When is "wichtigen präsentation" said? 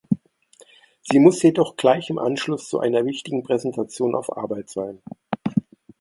3.05-4.15